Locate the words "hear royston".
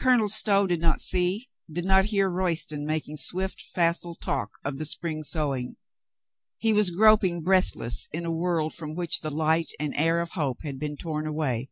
2.06-2.86